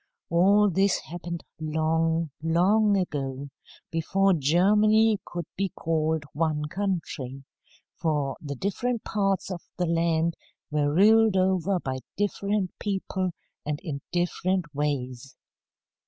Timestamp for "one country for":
6.33-8.35